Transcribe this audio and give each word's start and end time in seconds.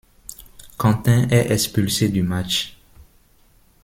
Quentin 0.79 1.27
est 1.29 1.51
expulsé 1.51 2.09
du 2.09 2.23
match. 2.23 2.75